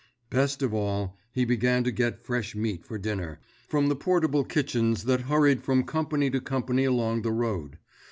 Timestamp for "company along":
6.41-7.21